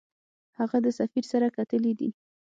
هغه 0.59 0.77
د 0.85 0.87
سفیر 0.99 1.23
سره 1.31 1.47
کتلي 1.57 1.93
دي. 1.99 2.09